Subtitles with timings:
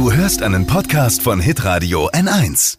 [0.00, 2.78] Du hörst einen Podcast von Hitradio N1.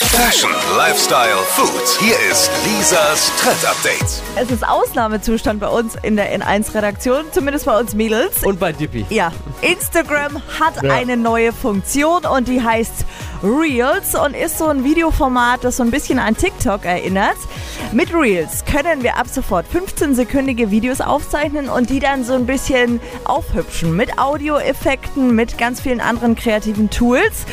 [0.00, 1.70] Fashion, Lifestyle, Food.
[2.00, 4.20] Hier ist Lisas Trend Update.
[4.34, 8.42] Es ist Ausnahmezustand bei uns in der N1-Redaktion, zumindest bei uns Mädels.
[8.42, 9.06] Und bei Dippy.
[9.10, 9.30] Ja,
[9.62, 10.92] Instagram hat Ja.
[10.92, 13.04] eine neue Funktion und die heißt
[13.44, 17.36] Reels und ist so ein Videoformat, das so ein bisschen an TikTok erinnert.
[17.92, 23.00] Mit Reels können wir ab sofort 15-sekündige Videos aufzeichnen und die dann so ein bisschen
[23.24, 27.44] aufhübschen mit Audioeffekten, mit ganz vielen anderen kreativen Tools.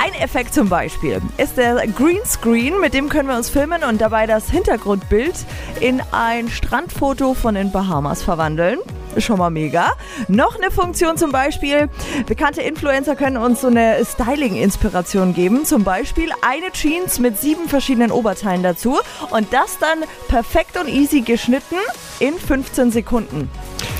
[0.00, 4.26] Ein Effekt zum Beispiel ist der Greenscreen, mit dem können wir uns filmen und dabei
[4.26, 5.34] das Hintergrundbild
[5.80, 8.78] in ein Strandfoto von den Bahamas verwandeln.
[9.18, 9.92] Schon mal mega.
[10.28, 11.90] Noch eine Funktion zum Beispiel,
[12.26, 15.66] bekannte Influencer können uns so eine Styling-Inspiration geben.
[15.66, 19.00] Zum Beispiel eine Jeans mit sieben verschiedenen Oberteilen dazu
[19.30, 21.76] und das dann perfekt und easy geschnitten
[22.20, 23.50] in 15 Sekunden.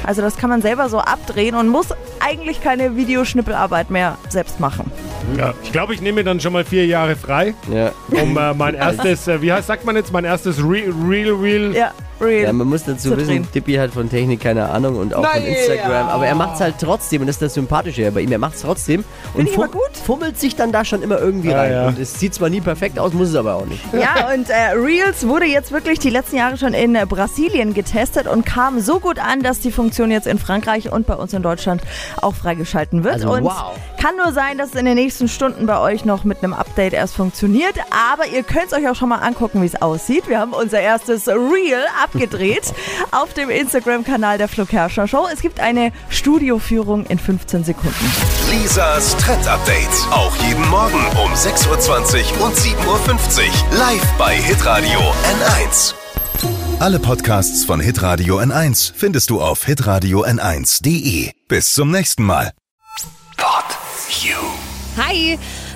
[0.05, 1.89] Also das kann man selber so abdrehen und muss
[2.25, 4.91] eigentlich keine Videoschnippelarbeit mehr selbst machen.
[5.37, 7.92] Ja, ich glaube, ich nehme mir dann schon mal vier Jahre frei, Ja.
[8.11, 11.75] um äh, mein erstes, äh, wie heißt, sagt man jetzt, mein erstes Re Real Real.
[11.75, 11.92] Ja,
[12.23, 12.45] real.
[12.45, 13.47] ja, man muss dazu Zu wissen.
[13.55, 15.91] Dippy hat von Technik keine Ahnung und auch von Nein, Instagram.
[15.91, 16.09] ja.
[16.09, 18.33] Aber er macht es halt trotzdem und das ist das Sympathische bei ihm.
[18.33, 19.97] Er macht es trotzdem und ich aber gut.
[20.05, 21.73] fummelt sich dann da schon immer irgendwie Ja, rein.
[21.73, 21.89] ja.
[21.89, 23.83] Und es sieht zwar nie perfekt aus, muss es aber auch nicht.
[23.92, 28.27] Ja, und äh, Reels wurde jetzt wirklich die letzten Jahre schon in äh, Brasilien getestet
[28.27, 31.42] und kam so gut an, dass die Funktion jetzt in Frankreich und bei uns in
[31.42, 31.83] Deutschland
[32.20, 33.14] auch freigeschalten wird.
[33.14, 33.73] Also, und wow.
[34.01, 36.92] kann nur sein, dass es in den nächsten Stunden bei euch noch mit einem Update
[36.92, 37.75] erst funktioniert.
[38.12, 40.29] Aber ihr könnt es euch auch schon mal angucken, wie es aussieht.
[40.29, 42.72] Wir haben unser erstes Reel abgedreht
[43.10, 45.27] auf dem Instagram-Kanal der Flo Kerschner Show.
[45.32, 48.12] Es gibt eine Studioführung in 15 Sekunden.
[48.50, 49.88] Lisas Trend Update.
[50.10, 53.78] Auch jeden Morgen um 6.20 Uhr und 7.50 Uhr.
[53.78, 55.94] Live bei Hitradio N1.
[56.80, 61.30] Alle Podcasts von Hitradio N1 findest du auf hitradio n1.de.
[61.48, 62.52] Bis zum nächsten Mal.
[63.36, 63.64] Pod
[64.22, 64.36] You.
[64.96, 65.38] Hi,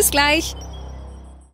[0.00, 0.56] Bis gleich.